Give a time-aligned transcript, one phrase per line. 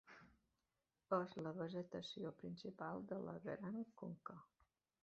[1.17, 4.43] És la vegetació principal de la Gran Conca.